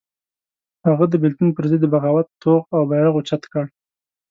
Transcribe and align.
هغه 0.87 1.05
د 1.09 1.13
بېلتون 1.21 1.49
پر 1.55 1.65
ضد 1.69 1.79
د 1.83 1.85
بغاوت 1.93 2.27
توغ 2.41 2.61
او 2.75 2.81
بېرغ 2.89 3.13
اوچت 3.15 3.43
کړ. 3.51 3.65